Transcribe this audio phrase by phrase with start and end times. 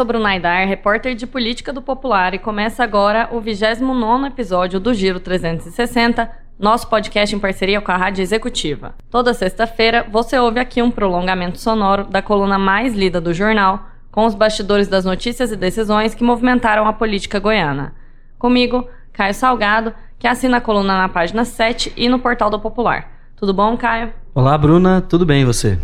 [0.00, 4.94] sou Bruna Aidar, repórter de política do Popular, e começa agora o 29 episódio do
[4.94, 8.94] Giro 360, nosso podcast em parceria com a Rádio Executiva.
[9.10, 14.24] Toda sexta-feira você ouve aqui um prolongamento sonoro da coluna mais lida do jornal, com
[14.24, 17.92] os bastidores das notícias e decisões que movimentaram a política goiana.
[18.38, 23.12] Comigo, Caio Salgado, que assina a coluna na página 7 e no portal do Popular.
[23.36, 24.14] Tudo bom, Caio?
[24.34, 25.78] Olá, Bruna, tudo bem e você?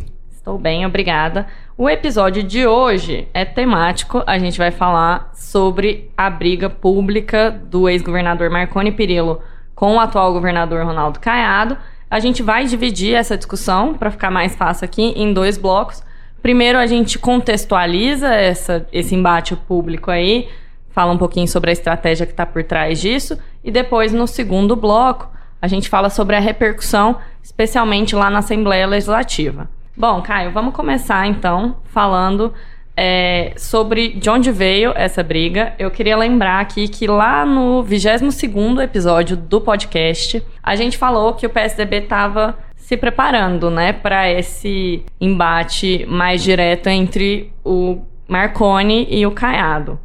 [0.46, 1.48] Estou bem, obrigada.
[1.76, 4.22] O episódio de hoje é temático.
[4.28, 9.42] A gente vai falar sobre a briga pública do ex-governador Marconi Perillo
[9.74, 11.76] com o atual governador Ronaldo Caiado.
[12.08, 16.00] A gente vai dividir essa discussão para ficar mais fácil aqui em dois blocos.
[16.40, 20.48] Primeiro, a gente contextualiza essa, esse embate público aí,
[20.90, 24.76] fala um pouquinho sobre a estratégia que está por trás disso, e depois, no segundo
[24.76, 25.28] bloco,
[25.60, 29.68] a gente fala sobre a repercussão, especialmente lá na Assembleia Legislativa.
[29.98, 32.52] Bom, Caio, vamos começar então falando
[32.94, 35.72] é, sobre de onde veio essa briga.
[35.78, 38.36] Eu queria lembrar aqui que lá no 22
[38.84, 45.02] episódio do podcast, a gente falou que o PSDB estava se preparando, né, para esse
[45.18, 49.98] embate mais direto entre o Marconi e o Caiado.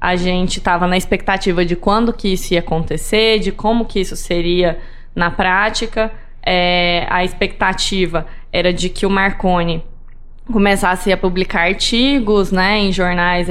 [0.00, 4.16] A gente estava na expectativa de quando que isso ia acontecer, de como que isso
[4.16, 4.76] seria
[5.14, 6.12] na prática.
[6.48, 9.84] É, a expectativa era de que o Marconi
[10.52, 13.48] começasse a publicar artigos, né, em jornais,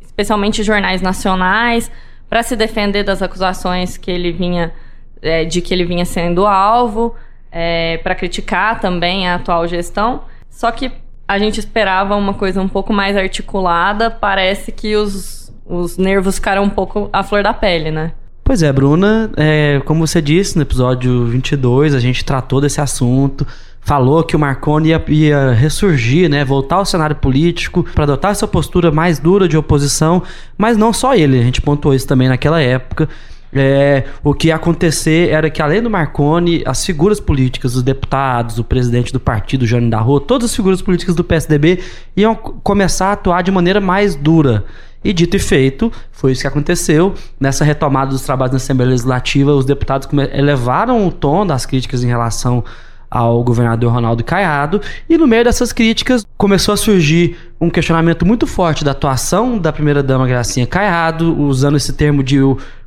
[0.00, 1.90] especialmente jornais nacionais,
[2.30, 4.72] para se defender das acusações que ele vinha
[5.20, 7.14] é, de que ele vinha sendo alvo,
[7.52, 10.22] é, para criticar também a atual gestão.
[10.48, 10.90] Só que
[11.26, 14.10] a gente esperava uma coisa um pouco mais articulada.
[14.10, 18.12] Parece que os, os nervos ficaram um pouco à flor da pele, né?
[18.50, 23.46] Pois é, Bruna, é, como você disse no episódio 22, a gente tratou desse assunto,
[23.80, 28.48] falou que o Marconi ia, ia ressurgir, né, voltar ao cenário político para adotar essa
[28.48, 30.24] postura mais dura de oposição,
[30.58, 33.08] mas não só ele, a gente pontuou isso também naquela época.
[33.52, 38.58] É, o que ia acontecer era que, além do Marconi, as figuras políticas, os deputados,
[38.58, 41.78] o presidente do partido, Jânio da Rua, todas as figuras políticas do PSDB
[42.16, 44.64] iam começar a atuar de maneira mais dura.
[45.02, 47.14] E dito e feito, foi isso que aconteceu.
[47.38, 52.06] Nessa retomada dos trabalhos na Assembleia Legislativa, os deputados elevaram o tom das críticas em
[52.06, 52.62] relação
[53.10, 58.46] ao governador Ronaldo Caiado, e no meio dessas críticas começou a surgir um questionamento muito
[58.46, 62.38] forte da atuação da primeira-dama Gracinha Caiado, usando esse termo de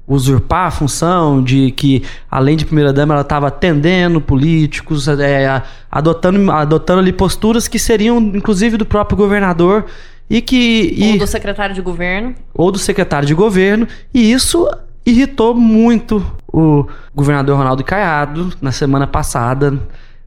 [0.07, 6.99] usurpar a função, de que além de primeira-dama ela estava atendendo políticos, é, adotando, adotando
[6.99, 9.85] ali posturas que seriam inclusive do próprio governador
[10.29, 10.95] e que.
[11.11, 12.35] Ou do secretário de governo.
[12.53, 13.87] Ou do secretário de governo.
[14.13, 14.67] E isso
[15.05, 19.79] irritou muito o governador Ronaldo Caiado na semana passada.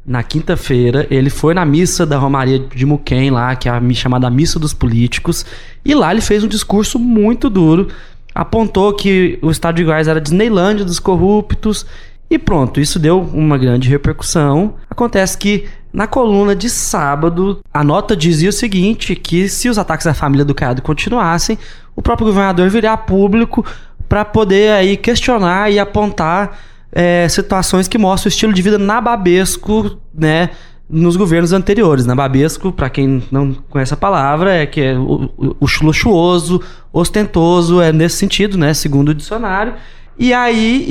[0.04, 4.30] Na quinta-feira, ele foi na missa da Romaria de Muquem, lá, que é a chamada
[4.30, 5.44] Missa dos Políticos,
[5.84, 7.88] e lá ele fez um discurso muito duro,
[8.32, 11.84] apontou que o Estado de Goiás era a Disneylândia dos corruptos,
[12.30, 14.74] e pronto, isso deu uma grande repercussão.
[14.88, 15.64] Acontece que
[15.96, 20.44] na coluna de sábado, a nota dizia o seguinte: que se os ataques à família
[20.44, 21.58] do Caiado continuassem,
[21.96, 23.64] o próprio governador viria a público
[24.06, 26.58] para poder aí questionar e apontar
[26.92, 30.50] é, situações que mostram o estilo de vida nababesco, né?
[30.88, 32.04] Nos governos anteriores.
[32.04, 36.60] Nababesco, para quem não conhece a palavra, é que é o, o luxuoso,
[36.92, 38.74] ostentoso, é nesse sentido, né?
[38.74, 39.72] Segundo o dicionário.
[40.18, 40.84] E aí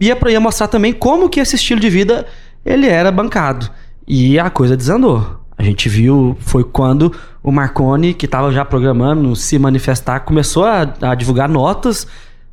[0.00, 2.26] e ia, ia mostrar também como que esse estilo de vida
[2.64, 3.70] ele era bancado.
[4.08, 5.38] E a coisa desandou.
[5.58, 10.88] A gente viu, foi quando o Marconi, que estava já programando se manifestar, começou a,
[11.02, 12.06] a, divulgar notas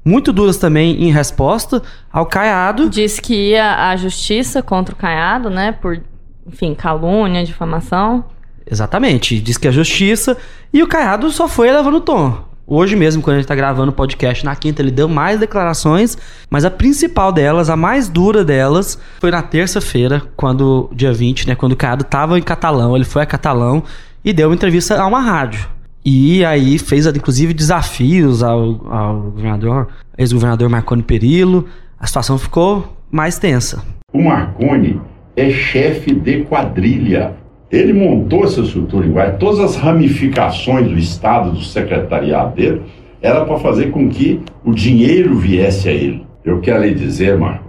[0.04, 2.90] muito duras também em resposta ao Caiado.
[2.90, 5.72] Disse que ia à justiça contra o Caiado, né?
[5.72, 6.02] Por,
[6.46, 8.26] enfim, calúnia, difamação.
[8.70, 9.40] Exatamente.
[9.40, 10.36] Diz que a justiça.
[10.74, 12.44] E o Caiado só foi levando o tom.
[12.68, 16.18] Hoje mesmo, quando a gente está gravando o podcast na quinta, ele deu mais declarações,
[16.50, 21.56] mas a principal delas, a mais dura delas, foi na terça-feira, quando, dia 20, né,
[21.56, 23.84] quando o Caiado estava em Catalão, ele foi a Catalão
[24.24, 25.70] e deu uma entrevista a uma rádio.
[26.04, 29.88] E aí fez, inclusive, desafios ao, ao governador,
[30.18, 31.68] ex-governador Marconi Perillo.
[32.00, 33.84] A situação ficou mais tensa.
[34.12, 35.00] O Marconi
[35.36, 37.36] é chefe de quadrilha
[37.78, 42.82] ele montou essa estrutura em todas as ramificações do Estado, do secretariado dele,
[43.22, 46.26] era para fazer com que o dinheiro viesse a ele.
[46.44, 47.66] Eu quero lhe dizer, Marco,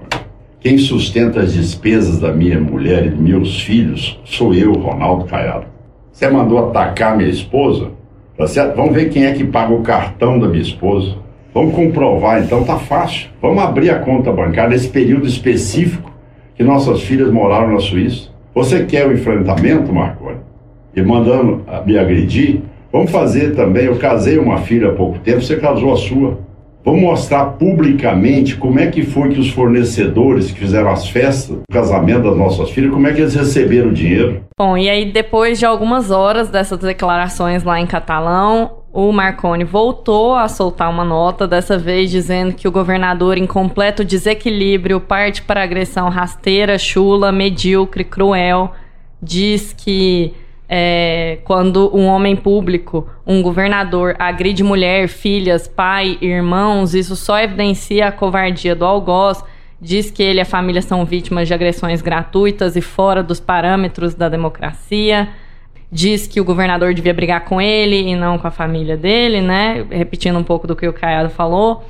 [0.61, 5.67] quem sustenta as despesas da minha mulher e dos meus filhos sou eu, Ronaldo Caiado.
[6.13, 7.91] Você mandou atacar minha esposa?
[8.37, 8.77] Tá certo?
[8.77, 11.17] Vamos ver quem é que paga o cartão da minha esposa.
[11.55, 13.31] Vamos comprovar, então tá fácil.
[13.41, 16.13] Vamos abrir a conta bancária nesse período específico
[16.55, 18.36] que nossas filhas moraram na Suíça.
[18.57, 20.39] Você quer o enfrentamento, Marconi?
[20.95, 22.63] E mandando me agredir?
[22.91, 26.39] Vamos fazer também, eu casei uma filha há pouco tempo, você casou a sua.
[26.83, 31.71] Vamos mostrar publicamente como é que foi que os fornecedores que fizeram as festas, o
[31.71, 34.41] casamento das nossas filhas, como é que eles receberam o dinheiro.
[34.59, 40.35] Bom, e aí depois de algumas horas dessas declarações lá em catalão, o Marconi voltou
[40.35, 45.63] a soltar uma nota, dessa vez dizendo que o governador, em completo desequilíbrio, parte para
[45.63, 48.73] agressão rasteira, chula, medíocre, cruel,
[49.23, 50.33] diz que
[50.67, 58.09] é, quando um homem público, um governador, agride mulher, filhas, pai, irmãos, isso só evidencia
[58.09, 59.45] a covardia do algoz.
[59.79, 64.15] Diz que ele e a família são vítimas de agressões gratuitas e fora dos parâmetros
[64.15, 65.29] da democracia.
[65.91, 69.87] Diz que o governador devia brigar com ele e não com a família dele, né?
[69.91, 71.85] Repetindo um pouco do que o Caiado falou.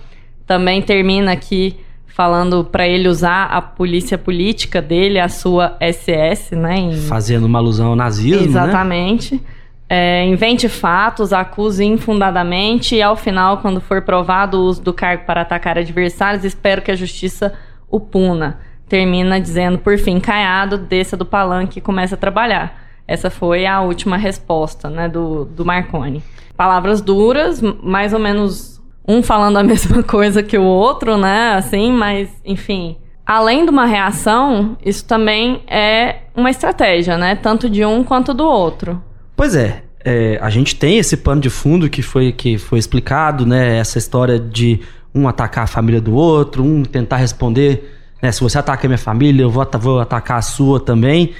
[0.46, 1.76] Também termina aqui
[2.06, 6.76] falando para ele usar a polícia política dele, a sua SS, né?
[6.76, 6.96] Em...
[6.96, 8.46] Fazendo uma alusão ao nazismo, né?
[8.46, 9.34] Exatamente.
[9.34, 9.40] Né?
[9.88, 15.24] É, invente fatos, acuse infundadamente e, ao final, quando for provado o uso do cargo
[15.24, 17.52] para atacar adversários, espero que a justiça
[17.88, 18.58] o puna.
[18.88, 22.85] Termina dizendo, por fim, Caiado, desça do palanque e comece a trabalhar.
[23.06, 26.22] Essa foi a última resposta né, do, do Marconi.
[26.56, 31.54] Palavras duras, mais ou menos um falando a mesma coisa que o outro, né?
[31.54, 32.96] Assim, mas, enfim.
[33.24, 37.34] Além de uma reação, isso também é uma estratégia, né?
[37.34, 39.02] Tanto de um quanto do outro.
[39.36, 39.82] Pois é.
[40.04, 43.78] é a gente tem esse pano de fundo que foi, que foi explicado, né?
[43.78, 44.80] Essa história de
[45.14, 47.92] um atacar a família do outro, um tentar responder,
[48.22, 48.30] né?
[48.30, 51.32] Se você ataca a minha família, eu vou, vou atacar a sua também.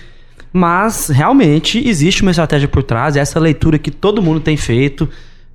[0.53, 5.09] Mas realmente existe uma estratégia por trás, essa leitura que todo mundo tem feito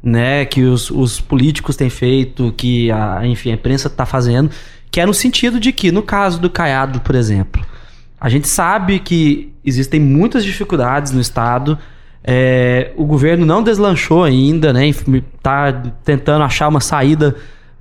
[0.03, 4.49] né, que os, os políticos têm feito, que a, enfim, a imprensa está fazendo,
[4.89, 7.63] que é no sentido de que, no caso do Caiado, por exemplo,
[8.19, 11.77] a gente sabe que existem muitas dificuldades no Estado,
[12.23, 15.71] é, o governo não deslanchou ainda, né, está
[16.03, 17.35] tentando achar uma saída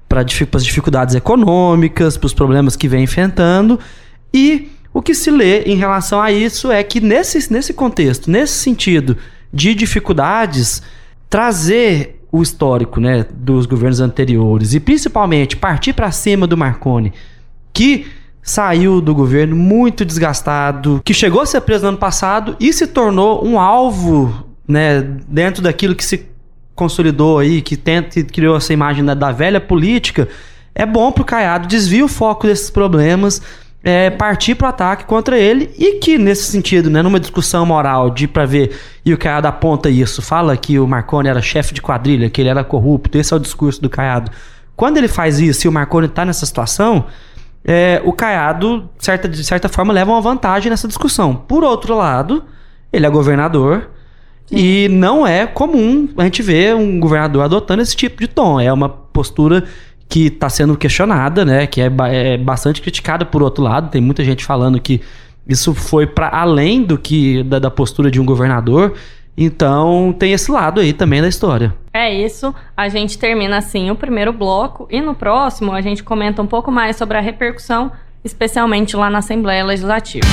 [0.08, 3.78] para as dificuldades econômicas, para os problemas que vem enfrentando,
[4.32, 8.54] e o que se lê em relação a isso é que nesse, nesse contexto, nesse
[8.54, 9.16] sentido
[9.52, 10.82] de dificuldades,
[11.28, 17.12] trazer o histórico né, dos governos anteriores e principalmente partir para cima do Marconi,
[17.72, 18.06] que
[18.42, 22.86] saiu do governo muito desgastado, que chegou a ser preso no ano passado e se
[22.86, 26.26] tornou um alvo né, dentro daquilo que se
[26.74, 30.28] consolidou aí, que tenta, criou essa imagem da, da velha política,
[30.74, 33.42] é bom para o Caiado desvia o foco desses problemas
[33.82, 38.10] é, partir para o ataque contra ele e que nesse sentido, né, numa discussão moral
[38.10, 41.80] de para ver e o Caiado aponta isso, fala que o Marconi era chefe de
[41.80, 44.30] quadrilha, que ele era corrupto, esse é o discurso do Caiado.
[44.76, 47.06] Quando ele faz isso e o Marconi está nessa situação,
[47.64, 51.34] é, o Caiado, certa, de certa forma, leva uma vantagem nessa discussão.
[51.34, 52.44] Por outro lado,
[52.92, 53.90] ele é governador
[54.46, 54.56] Sim.
[54.56, 58.60] e não é comum a gente ver um governador adotando esse tipo de tom.
[58.60, 59.64] É uma postura
[60.10, 61.68] que está sendo questionada, né?
[61.68, 63.88] Que é, é, bastante criticada por outro lado.
[63.88, 65.00] Tem muita gente falando que
[65.46, 68.94] isso foi para além do que da, da, postura de um governador.
[69.38, 71.72] Então tem esse lado aí também da história.
[71.94, 72.52] É isso.
[72.76, 76.72] A gente termina assim o primeiro bloco e no próximo a gente comenta um pouco
[76.72, 77.92] mais sobre a repercussão,
[78.24, 80.26] especialmente lá na Assembleia Legislativa.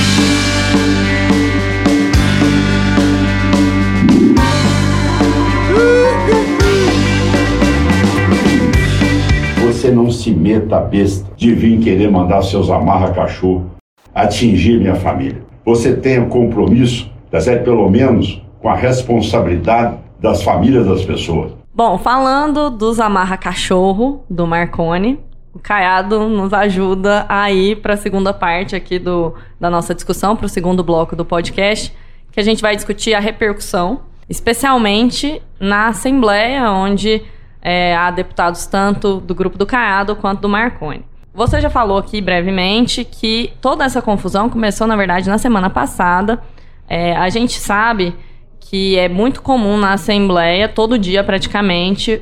[9.78, 13.70] Você não se meta besta de vir querer mandar seus amarra-cachorro
[14.12, 15.40] atingir minha família.
[15.64, 17.64] Você tenha compromisso, tá certo?
[17.64, 21.52] pelo menos com a responsabilidade das famílias das pessoas.
[21.72, 25.20] Bom, falando dos amarra-cachorro do Marconi,
[25.54, 30.34] o Caiado nos ajuda a ir para a segunda parte aqui do, da nossa discussão,
[30.34, 31.94] para o segundo bloco do podcast,
[32.32, 37.22] que a gente vai discutir a repercussão, especialmente na Assembleia, onde
[37.62, 41.04] é, a deputados tanto do grupo do Caiado quanto do Marconi.
[41.34, 46.42] Você já falou aqui brevemente que toda essa confusão começou, na verdade, na semana passada.
[46.88, 48.14] É, a gente sabe
[48.58, 52.20] que é muito comum na Assembleia, todo dia praticamente,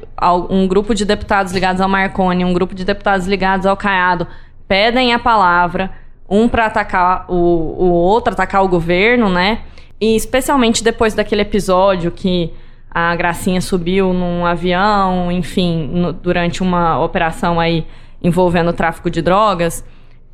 [0.49, 4.27] um grupo de deputados ligados ao Marconi, um grupo de deputados ligados ao Caiado,
[4.69, 5.91] pedem a palavra,
[6.29, 9.61] um para atacar o, o outro, atacar o governo, né?
[10.01, 12.53] E especialmente depois daquele episódio que
[12.99, 17.87] a Gracinha subiu num avião, enfim, no, durante uma operação aí
[18.23, 19.85] envolvendo o tráfico de drogas,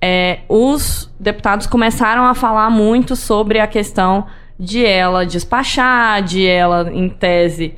[0.00, 4.26] é, os deputados começaram a falar muito sobre a questão
[4.57, 7.75] de ela despachar, de ela, em tese,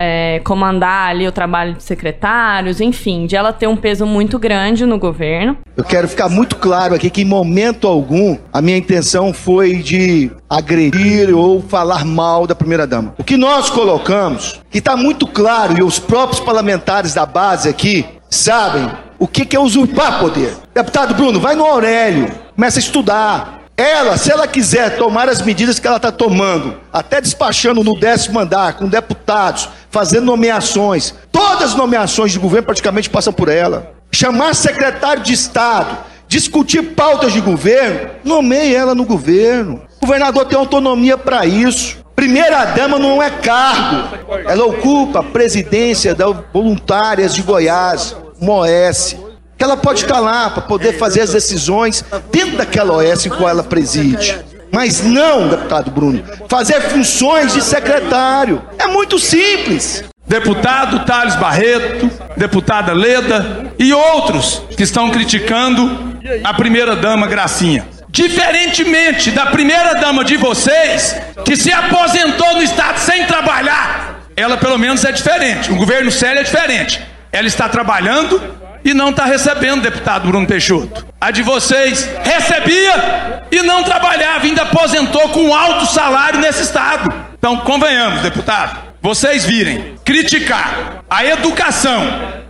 [0.00, 4.86] é, comandar ali o trabalho de secretários, enfim, de ela ter um peso muito grande
[4.86, 5.58] no governo.
[5.76, 10.30] Eu quero ficar muito claro aqui que em momento algum a minha intenção foi de
[10.48, 13.14] agredir ou falar mal da primeira dama.
[13.18, 18.06] O que nós colocamos, que está muito claro e os próprios parlamentares da base aqui
[18.30, 20.54] sabem o que, que é usurpar poder.
[20.74, 25.78] Deputado Bruno, vai no Aurélio, começa a estudar, ela, se ela quiser tomar as medidas
[25.78, 31.74] que ela está tomando, até despachando no décimo andar com deputados, fazendo nomeações, todas as
[31.74, 33.92] nomeações de governo praticamente passam por ela.
[34.12, 35.96] Chamar secretário de Estado,
[36.28, 39.80] discutir pautas de governo, nomeie ela no governo.
[39.96, 41.98] O governador tem autonomia para isso.
[42.14, 44.14] Primeira dama não é cargo,
[44.46, 49.29] ela ocupa a presidência da Voluntárias de Goiás, MOS
[49.60, 52.02] que ela pode estar lá para poder fazer as decisões
[52.32, 54.42] dentro daquela OS em qual ela preside.
[54.72, 58.62] Mas não, deputado Bruno, fazer funções de secretário.
[58.78, 60.02] É muito simples.
[60.26, 67.86] Deputado Thales Barreto, deputada Leda e outros que estão criticando a primeira-dama Gracinha.
[68.08, 75.04] Diferentemente da primeira-dama de vocês, que se aposentou no Estado sem trabalhar, ela pelo menos
[75.04, 75.70] é diferente.
[75.70, 76.98] O governo sério é diferente.
[77.30, 81.06] Ela está trabalhando e não está recebendo, deputado Bruno Peixoto.
[81.20, 87.12] A de vocês recebia e não trabalhava, ainda aposentou com alto salário nesse estado.
[87.38, 92.02] Então, convenhamos, deputado, vocês virem criticar a educação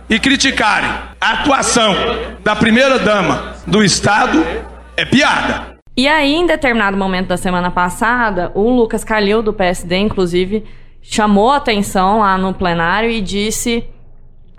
[0.09, 1.95] e criticarem a atuação
[2.43, 4.45] da primeira-dama do estado
[4.97, 5.71] é piada.
[5.95, 10.65] E aí, em determinado momento da semana passada, o Lucas Calil, do PSD, inclusive,
[11.01, 13.83] chamou atenção lá no plenário e disse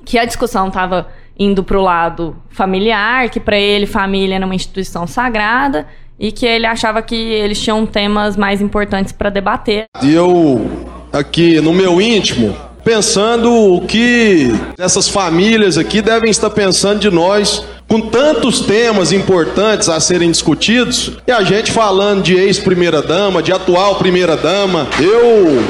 [0.05, 1.09] que a discussão estava
[1.39, 5.87] indo para o lado familiar, que para ele família era uma instituição sagrada
[6.19, 9.87] e que ele achava que eles tinham temas mais importantes para debater.
[10.03, 14.49] E eu aqui no meu íntimo pensando o que
[14.79, 21.13] essas famílias aqui devem estar pensando de nós com tantos temas importantes a serem discutidos,
[21.27, 25.63] e a gente falando de ex-primeira-dama, de atual primeira-dama, eu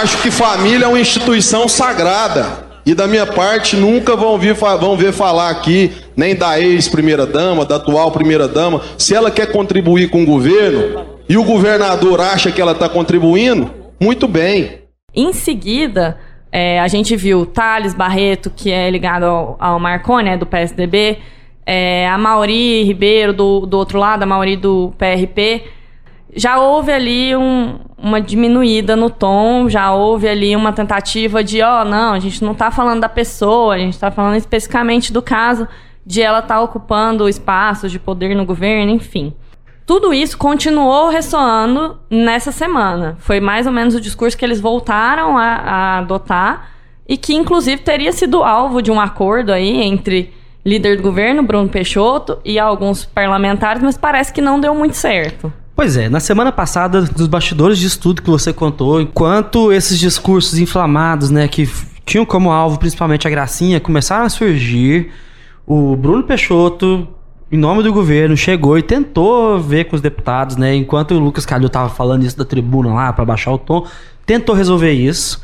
[0.00, 2.65] acho que família é uma instituição sagrada.
[2.86, 4.38] E da minha parte, nunca vão,
[4.78, 8.80] vão ver falar aqui, nem da ex-primeira-dama, da atual primeira-dama.
[8.96, 13.68] Se ela quer contribuir com o governo e o governador acha que ela está contribuindo,
[14.00, 14.82] muito bem.
[15.12, 16.16] Em seguida,
[16.52, 21.18] é, a gente viu Thales Barreto, que é ligado ao, ao Marconi, é, do PSDB,
[21.66, 25.64] é, a Mauri Ribeiro, do, do outro lado, a Mauri do PRP
[26.36, 31.80] já houve ali um, uma diminuída no tom, já houve ali uma tentativa de, ó,
[31.80, 35.22] oh, não, a gente não está falando da pessoa, a gente está falando especificamente do
[35.22, 35.66] caso
[36.04, 39.32] de ela estar tá ocupando espaços de poder no governo, enfim.
[39.86, 43.16] Tudo isso continuou ressoando nessa semana.
[43.18, 46.70] Foi mais ou menos o discurso que eles voltaram a, a adotar
[47.08, 51.68] e que, inclusive, teria sido alvo de um acordo aí entre líder do governo, Bruno
[51.68, 55.52] Peixoto, e alguns parlamentares, mas parece que não deu muito certo.
[55.76, 60.58] Pois é, na semana passada, dos bastidores de estudo que você contou, enquanto esses discursos
[60.58, 61.68] inflamados, né, que
[62.06, 65.12] tinham como alvo principalmente a gracinha, começaram a surgir,
[65.66, 67.06] o Bruno Peixoto,
[67.52, 71.44] em nome do governo, chegou e tentou ver com os deputados, né, enquanto o Lucas
[71.44, 73.86] Calil estava falando isso da tribuna lá para baixar o tom,
[74.24, 75.42] tentou resolver isso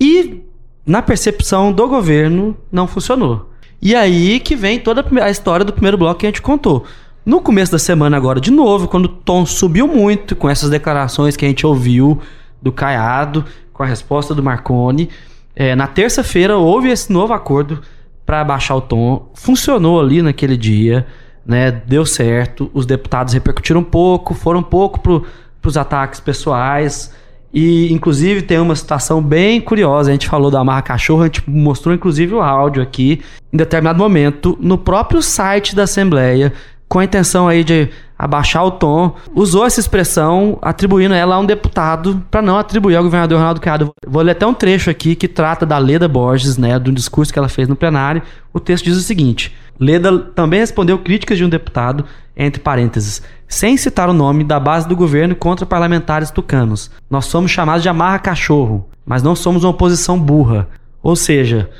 [0.00, 0.42] e
[0.84, 3.52] na percepção do governo não funcionou.
[3.80, 6.84] E aí que vem toda a história do primeiro bloco que a gente contou.
[7.28, 11.36] No começo da semana agora, de novo, quando o tom subiu muito com essas declarações
[11.36, 12.18] que a gente ouviu
[12.62, 15.10] do Caiado, com a resposta do Marconi,
[15.54, 17.82] é, na terça-feira houve esse novo acordo
[18.24, 19.30] para baixar o tom.
[19.34, 21.06] Funcionou ali naquele dia,
[21.44, 21.70] né?
[21.70, 22.70] Deu certo.
[22.72, 27.12] Os deputados repercutiram um pouco, foram um pouco para os ataques pessoais.
[27.52, 30.08] E, inclusive, tem uma situação bem curiosa.
[30.08, 33.20] A gente falou da Amarra Cachorro, a gente mostrou, inclusive, o áudio aqui.
[33.52, 36.54] Em determinado momento, no próprio site da Assembleia,
[36.88, 41.46] com a intenção aí de abaixar o tom, usou essa expressão atribuindo ela a um
[41.46, 43.92] deputado para não atribuir ao governador Ronaldo Caiado.
[44.06, 47.38] Vou ler até um trecho aqui que trata da Leda Borges, né, do discurso que
[47.38, 48.22] ela fez no plenário.
[48.52, 52.04] O texto diz o seguinte: Leda também respondeu críticas de um deputado,
[52.36, 56.90] entre parênteses, sem citar o nome da base do governo contra parlamentares tucanos.
[57.08, 60.68] Nós somos chamados de amarra cachorro, mas não somos uma oposição burra.
[61.02, 61.70] Ou seja,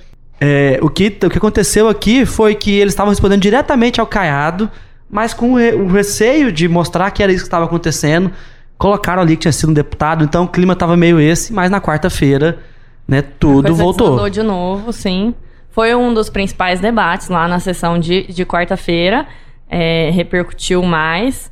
[0.40, 4.70] é, o, que, o que aconteceu aqui foi que eles estavam respondendo diretamente ao Caiado
[5.10, 8.30] mas com o receio de mostrar que era isso que estava acontecendo,
[8.76, 11.80] colocaram ali que tinha sido um deputado, então o clima estava meio esse, mas na
[11.80, 12.58] quarta-feira,
[13.06, 14.28] né, tudo voltou.
[14.28, 15.34] de novo, sim.
[15.70, 19.26] Foi um dos principais debates lá na sessão de, de quarta-feira,
[19.68, 21.50] é, repercutiu mais.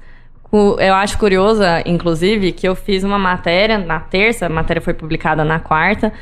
[0.79, 5.45] Eu acho curiosa, inclusive, que eu fiz uma matéria na terça, a matéria foi publicada
[5.45, 6.13] na quarta,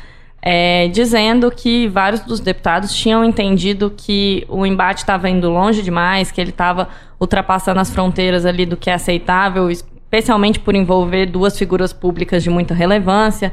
[0.47, 6.31] é, dizendo que vários dos deputados tinham entendido que o embate estava indo longe demais,
[6.31, 6.87] que ele estava
[7.19, 12.51] ultrapassando as fronteiras ali do que é aceitável, especialmente por envolver duas figuras públicas de
[12.51, 13.51] muita relevância,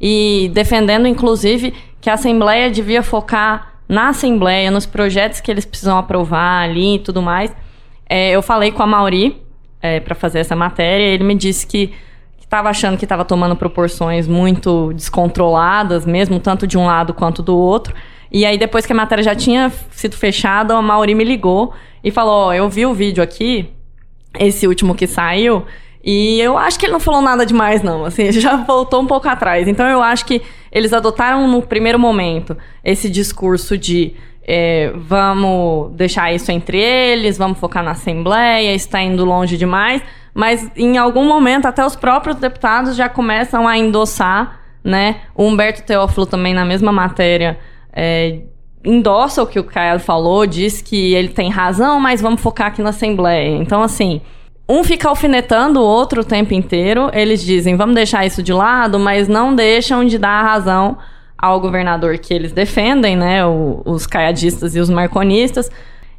[0.00, 5.98] e defendendo, inclusive, que a Assembleia devia focar na Assembleia, nos projetos que eles precisam
[5.98, 7.52] aprovar ali e tudo mais.
[8.08, 9.42] É, eu falei com a Mauri
[9.82, 11.92] é, para fazer essa matéria, ele me disse que
[12.48, 17.54] estava achando que estava tomando proporções muito descontroladas, mesmo tanto de um lado quanto do
[17.54, 17.94] outro.
[18.32, 22.10] E aí, depois que a matéria já tinha sido fechada, a Mauri me ligou e
[22.10, 23.70] falou: oh, Eu vi o vídeo aqui,
[24.38, 25.66] esse último que saiu,
[26.02, 28.06] e eu acho que ele não falou nada demais, não.
[28.06, 29.68] Assim, ele já voltou um pouco atrás.
[29.68, 30.40] Então, eu acho que
[30.72, 34.14] eles adotaram no primeiro momento esse discurso de.
[34.50, 40.02] É, vamos deixar isso entre eles, vamos focar na Assembleia, está indo longe demais
[40.38, 45.22] mas em algum momento até os próprios deputados já começam a endossar, né?
[45.34, 47.58] O Humberto Teófilo também na mesma matéria
[47.92, 48.42] é,
[48.84, 52.80] endossa o que o Caiado falou, diz que ele tem razão, mas vamos focar aqui
[52.80, 53.56] na Assembleia.
[53.56, 54.20] Então, assim,
[54.68, 58.96] um fica alfinetando o outro o tempo inteiro, eles dizem, vamos deixar isso de lado,
[58.96, 60.98] mas não deixam de dar razão
[61.38, 63.46] ao governador que eles defendem, né?
[63.46, 65.70] O, os caiadistas e os marconistas.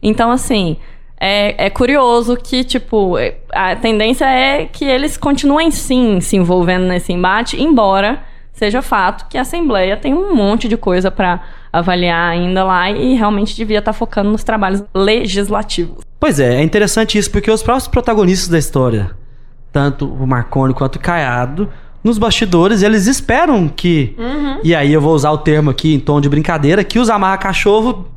[0.01, 0.77] Então, assim,
[1.19, 3.15] é, é curioso que, tipo,
[3.51, 8.23] a tendência é que eles continuem sim se envolvendo nesse embate, embora
[8.53, 13.15] seja fato que a Assembleia tem um monte de coisa para avaliar ainda lá e
[13.15, 16.03] realmente devia estar tá focando nos trabalhos legislativos.
[16.19, 19.11] Pois é, é interessante isso porque os próprios protagonistas da história,
[19.71, 21.69] tanto o Marconi quanto o Caiado,
[22.03, 24.15] nos bastidores, eles esperam que.
[24.17, 24.59] Uhum.
[24.63, 28.07] E aí eu vou usar o termo aqui em tom de brincadeira, que os amarra-cachorro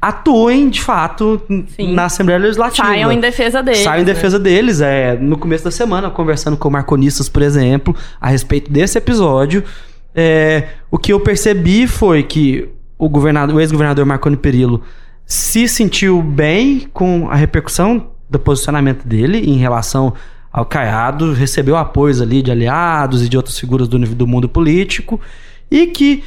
[0.00, 1.94] atuem de fato Sim.
[1.94, 2.86] na Assembleia Legislativa.
[2.86, 3.80] Saiam em defesa deles.
[3.80, 4.12] Saiam em né?
[4.12, 4.80] defesa deles.
[4.80, 9.64] É, no começo da semana, conversando com marconistas, por exemplo, a respeito desse episódio,
[10.14, 12.68] é, o que eu percebi foi que
[12.98, 14.82] o, governador, o ex-governador Marconi Perillo
[15.24, 20.14] se sentiu bem com a repercussão do posicionamento dele em relação
[20.52, 25.20] ao Caiado, recebeu apoios ali de aliados e de outras figuras do, do mundo político,
[25.70, 26.22] e que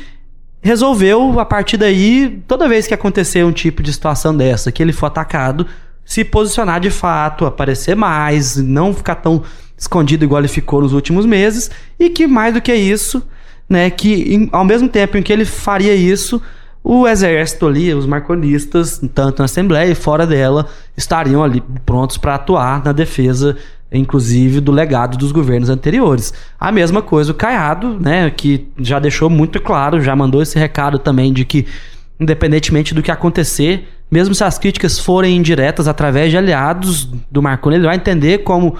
[0.62, 4.92] resolveu, a partir daí, toda vez que acontecer um tipo de situação dessa, que ele
[4.92, 5.66] for atacado,
[6.04, 9.44] se posicionar de fato, aparecer mais, não ficar tão
[9.78, 13.26] escondido igual ele ficou nos últimos meses, e que mais do que isso,
[13.70, 16.42] né, que em, ao mesmo tempo em que ele faria isso,
[16.84, 22.36] o exército ali, os marconistas, tanto na Assembleia e fora dela, estariam ali prontos para
[22.36, 23.58] atuar na defesa
[23.92, 26.34] inclusive do legado dos governos anteriores.
[26.60, 31.00] A mesma coisa o Caiado, né, que já deixou muito claro, já mandou esse recado
[31.00, 31.66] também de que
[32.20, 37.78] independentemente do que acontecer, mesmo se as críticas forem indiretas através de aliados do Marconi,
[37.78, 38.76] ele vai entender como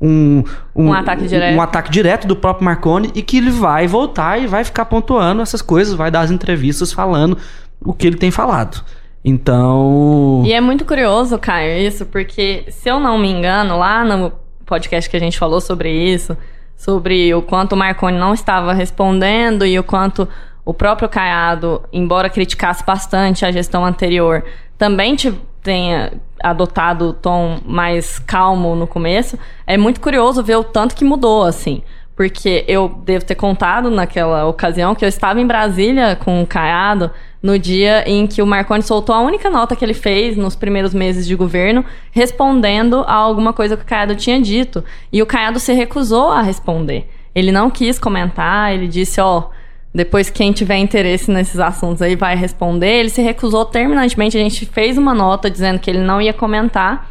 [0.00, 0.44] um,
[0.74, 1.56] um, um, ataque direto.
[1.56, 5.40] um ataque direto do próprio Marconi e que ele vai voltar e vai ficar pontuando
[5.40, 7.38] essas coisas, vai dar as entrevistas falando
[7.80, 8.84] o que ele tem falado.
[9.24, 10.42] Então.
[10.44, 14.32] E é muito curioso, Caio, isso, porque se eu não me engano, lá no
[14.72, 16.34] podcast que a gente falou sobre isso,
[16.74, 20.26] sobre o quanto o Marconi não estava respondendo e o quanto
[20.64, 24.42] o próprio Caiado, embora criticasse bastante a gestão anterior,
[24.78, 25.14] também
[25.62, 29.38] tenha adotado o tom mais calmo no começo.
[29.66, 31.82] É muito curioso ver o tanto que mudou, assim.
[32.16, 37.10] Porque eu devo ter contado naquela ocasião que eu estava em Brasília com o Caiado
[37.42, 40.94] no dia em que o Marconi soltou a única nota que ele fez nos primeiros
[40.94, 44.84] meses de governo, respondendo a alguma coisa que o Caiado tinha dito.
[45.12, 47.08] E o Caiado se recusou a responder.
[47.34, 49.44] Ele não quis comentar, ele disse, ó, oh,
[49.92, 53.00] depois quem tiver interesse nesses assuntos aí vai responder.
[53.00, 57.10] Ele se recusou terminantemente, a gente fez uma nota dizendo que ele não ia comentar.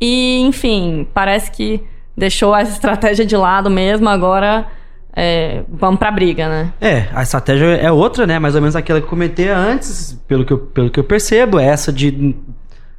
[0.00, 1.82] E, enfim, parece que
[2.16, 4.66] deixou essa estratégia de lado mesmo, agora
[5.14, 6.72] é, vamos pra briga, né?
[6.80, 8.38] É, a estratégia é outra, né?
[8.38, 11.58] Mais ou menos aquela que eu comentei antes, pelo que eu, pelo que eu percebo,
[11.58, 12.34] é essa de,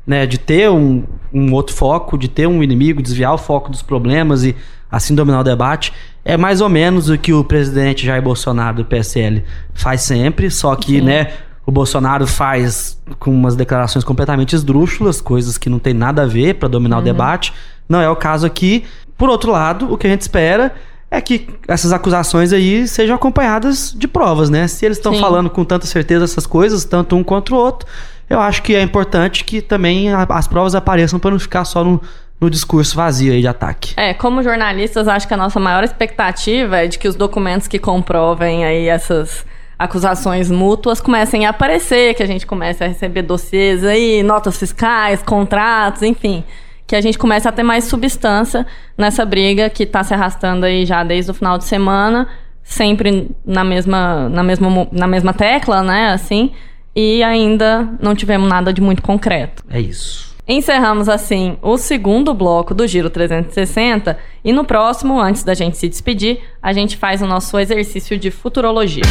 [0.05, 3.81] né, de ter um, um outro foco, de ter um inimigo, desviar o foco dos
[3.81, 4.55] problemas e
[4.91, 5.91] assim dominar o debate.
[6.23, 10.75] É mais ou menos o que o presidente Jair Bolsonaro do PSL faz sempre, só
[10.75, 11.01] que, Sim.
[11.01, 11.31] né,
[11.65, 16.55] o Bolsonaro faz com umas declarações completamente esdrúxulas, coisas que não tem nada a ver
[16.55, 17.01] para dominar uhum.
[17.01, 17.53] o debate.
[17.89, 18.83] Não é o caso aqui.
[19.17, 20.73] Por outro lado, o que a gente espera
[21.13, 24.67] é que essas acusações aí sejam acompanhadas de provas, né?
[24.67, 27.87] Se eles estão falando com tanta certeza essas coisas, tanto um contra o outro,
[28.27, 32.01] eu acho que é importante que também as provas apareçam para não ficar só no,
[32.41, 33.93] no discurso vazio aí de ataque.
[33.95, 37.77] É, como jornalistas, acho que a nossa maior expectativa é de que os documentos que
[37.77, 39.45] comprovem aí essas
[39.77, 45.21] acusações mútuas comecem a aparecer, que a gente comece a receber dossiês aí, notas fiscais,
[45.21, 46.43] contratos, enfim
[46.85, 48.65] que a gente começa a ter mais substância
[48.97, 52.27] nessa briga que está se arrastando aí já desde o final de semana,
[52.63, 56.11] sempre na mesma, na mesma, na mesma tecla, né?
[56.11, 56.51] Assim,
[56.95, 59.63] e ainda não tivemos nada de muito concreto.
[59.69, 60.33] É isso.
[60.45, 65.87] Encerramos assim o segundo bloco do Giro 360 e no próximo, antes da gente se
[65.87, 69.03] despedir, a gente faz o nosso exercício de futurologia.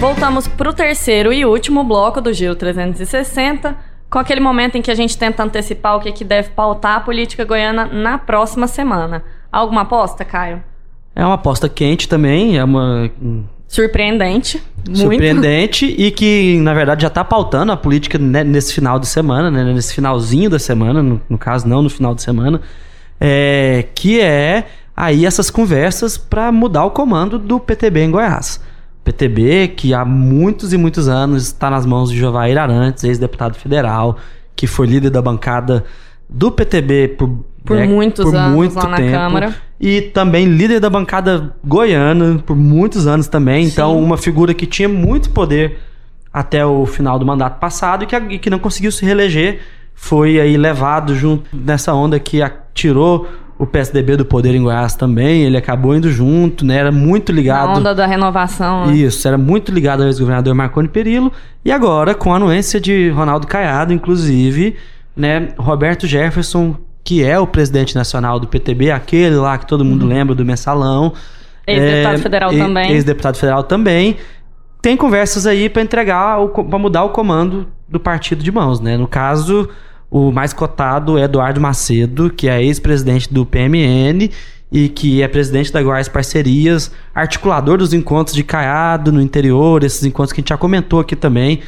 [0.00, 3.76] Voltamos para o terceiro e último bloco do Giro 360,
[4.08, 7.00] com aquele momento em que a gente tenta antecipar o que, que deve pautar a
[7.00, 9.22] política goiana na próxima semana.
[9.52, 10.64] Alguma aposta, Caio?
[11.14, 13.10] É uma aposta quente também, é uma
[13.68, 14.62] Surpreendente.
[14.86, 15.00] Muito.
[15.00, 19.50] surpreendente e que, na verdade, já está pautando a política né, nesse final de semana,
[19.50, 22.62] né, nesse finalzinho da semana, no, no caso, não no final de semana,
[23.20, 28.69] é, que é aí essas conversas para mudar o comando do PTB em Goiás.
[29.04, 34.16] PTB, que há muitos e muitos anos está nas mãos de Jovair Arantes, ex-deputado federal,
[34.54, 35.84] que foi líder da bancada
[36.28, 37.28] do PTB por,
[37.64, 39.54] Por né, muitos por anos muito lá na tempo, Câmara.
[39.80, 43.64] E também líder da bancada goiana por muitos anos também.
[43.66, 45.78] Então, uma figura que tinha muito poder
[46.32, 49.60] até o final do mandato passado e que, e que não conseguiu se reeleger.
[49.94, 53.26] Foi aí levado junto nessa onda que a- tirou
[53.60, 55.42] o PSDB do poder em Goiás também.
[55.42, 56.76] Ele acabou indo junto, né?
[56.76, 57.78] Era muito A ligado.
[57.78, 58.86] onda da renovação.
[58.86, 58.94] né?
[58.94, 61.30] Isso, era muito ligado ao ex-governador Marconi Perillo.
[61.62, 64.76] E agora, com a anuência de Ronaldo Caiado, inclusive,
[65.14, 70.06] né, Roberto Jefferson, que é o presidente nacional do PTB, aquele lá que todo mundo
[70.06, 71.04] lembra do mensalão.
[71.04, 71.12] Uhum.
[71.66, 72.90] Ex-deputado É, federal também.
[72.92, 74.16] Ex-deputado federal também.
[74.80, 78.96] Tem conversas aí para entregar, para mudar o comando do partido de mãos, né?
[78.96, 79.68] No caso,
[80.10, 84.30] o mais cotado é Eduardo Macedo, que é ex-presidente do PMN
[84.72, 90.04] e que é presidente da Goiás Parcerias, articulador dos encontros de Caiado no interior, esses
[90.04, 91.60] encontros que a gente já comentou aqui também.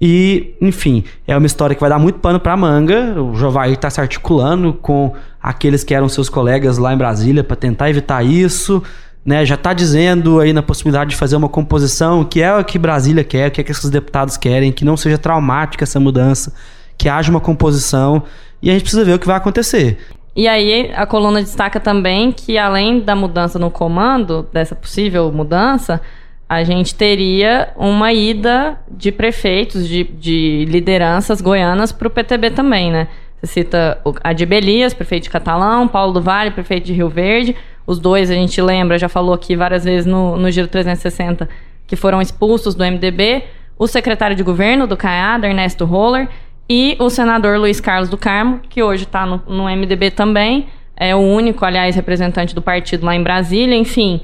[0.00, 3.20] E, enfim, é uma história que vai dar muito pano pra manga.
[3.20, 7.56] O Jovair tá se articulando com aqueles que eram seus colegas lá em Brasília para
[7.56, 8.82] tentar evitar isso.
[9.24, 12.78] Né, já tá dizendo aí na possibilidade de fazer uma composição que é o que
[12.78, 16.52] Brasília quer, o que é que esses deputados querem, que não seja traumática essa mudança,
[16.96, 18.22] que haja uma composição
[18.62, 19.98] e a gente precisa ver o que vai acontecer.
[20.34, 26.00] E aí a coluna destaca também que além da mudança no comando, dessa possível mudança,
[26.48, 32.92] a gente teria uma ida de prefeitos, de, de lideranças goianas para o PTB também,
[32.92, 33.08] né?
[33.40, 37.56] Você cita o Adi Elias, prefeito de Catalão, Paulo do Vale, prefeito de Rio Verde.
[37.86, 41.48] Os dois, a gente lembra, já falou aqui várias vezes no, no Giro 360,
[41.86, 43.44] que foram expulsos do MDB.
[43.78, 46.28] O secretário de governo do Caiado, Ernesto Roller,
[46.68, 51.14] e o senador Luiz Carlos do Carmo, que hoje está no, no MDB também, é
[51.14, 53.76] o único, aliás, representante do partido lá em Brasília.
[53.76, 54.20] Enfim,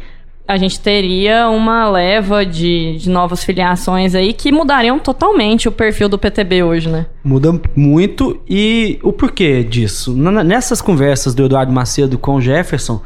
[0.49, 6.09] a gente teria uma leva de, de novas filiações aí que mudariam totalmente o perfil
[6.09, 7.07] do PTB hoje, né?
[7.23, 10.15] Muda muito e o porquê disso?
[10.15, 13.03] Nessas conversas do Eduardo Macedo com o Jefferson,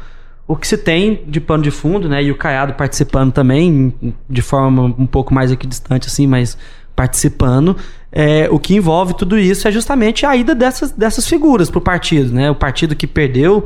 [0.47, 2.23] o que se tem de pano de fundo, né?
[2.23, 3.93] E o Caiado participando também,
[4.29, 6.57] de forma um pouco mais aqui distante, assim, mas
[6.95, 7.75] participando.
[8.11, 12.33] É, o que envolve tudo isso é justamente a ida dessas, dessas figuras pro partido,
[12.33, 12.49] né?
[12.49, 13.65] O partido que perdeu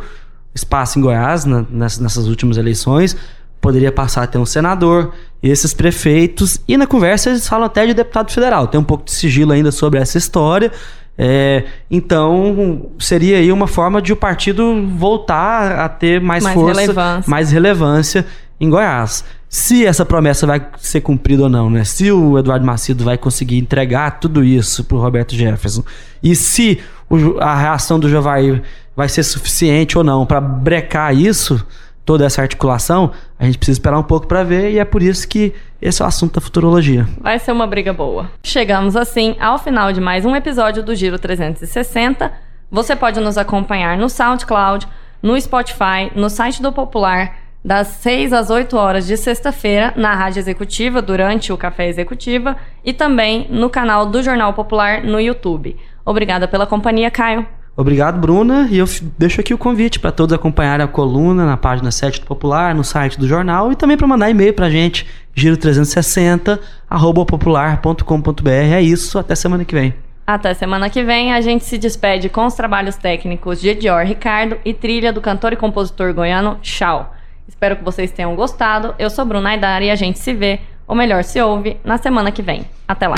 [0.54, 3.16] espaço em Goiás na- nessas, nessas últimas eleições
[3.62, 7.94] poderia passar a ter um senador, esses prefeitos, e na conversa eles falam até de
[7.94, 8.68] deputado federal.
[8.68, 10.72] Tem um pouco de sigilo ainda sobre essa história.
[11.16, 16.82] É, então, seria aí uma forma de o partido voltar a ter mais, Mais força,
[16.82, 17.30] relevância.
[17.30, 18.26] mais relevância
[18.60, 19.24] em Goiás.
[19.54, 21.84] Se essa promessa vai ser cumprida ou não, né?
[21.84, 25.84] Se o Eduardo Macedo vai conseguir entregar tudo isso pro Roberto Jefferson
[26.24, 28.64] e se o a reação do Jovair
[28.96, 31.68] vai ser suficiente ou não para brecar isso,
[32.06, 35.28] toda essa articulação, a gente precisa esperar um pouco para ver e é por isso
[35.28, 37.06] que esse é o assunto da futurologia.
[37.20, 38.32] Vai ser uma briga boa.
[38.42, 42.32] Chegamos assim ao final de mais um episódio do Giro 360.
[42.72, 44.88] Você pode nos acompanhar no SoundCloud,
[45.22, 50.40] no Spotify, no site do Popular, das 6 às 8 horas de sexta-feira, na Rádio
[50.40, 55.78] Executiva, durante o Café Executiva, e também no canal do Jornal Popular no YouTube.
[56.06, 57.46] Obrigada pela companhia, Caio.
[57.76, 58.68] Obrigado, Bruna.
[58.70, 58.86] E eu
[59.18, 62.84] deixo aqui o convite para todos acompanharem a coluna na página 7 do Popular, no
[62.84, 68.50] site do jornal e também para mandar e-mail para a gente, giro360 arroba popular.com.br.
[68.50, 69.94] É isso, até semana que vem.
[70.28, 74.58] Até semana que vem, a gente se despede com os trabalhos técnicos de Edior Ricardo
[74.64, 77.14] e trilha do cantor e compositor goiano Chau.
[77.48, 78.96] Espero que vocês tenham gostado.
[78.98, 82.32] Eu sou Bruna Aidara e a gente se vê, ou melhor, se ouve, na semana
[82.32, 82.66] que vem.
[82.88, 83.16] Até lá.